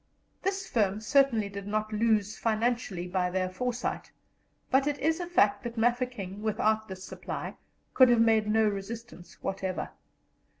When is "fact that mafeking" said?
5.27-6.41